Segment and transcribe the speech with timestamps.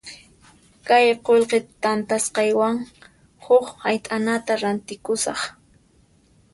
[0.87, 2.75] Kay qullqi tantakusqaywan
[3.45, 5.39] huk hayt'anata rantikusaq.